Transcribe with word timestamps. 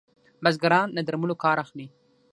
بزګران 0.43 0.87
له 0.95 1.01
درملو 1.07 1.35
کار 1.43 1.57
اخلي. 1.63 1.87